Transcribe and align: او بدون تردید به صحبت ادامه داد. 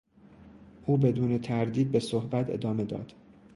او 0.85 0.97
بدون 0.97 1.39
تردید 1.39 1.91
به 1.91 1.99
صحبت 1.99 2.49
ادامه 2.49 2.85
داد. 2.85 3.13